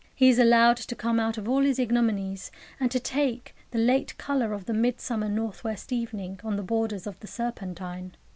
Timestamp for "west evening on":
5.63-6.55